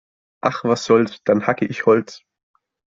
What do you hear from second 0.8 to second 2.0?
soll's? Dann hacke ich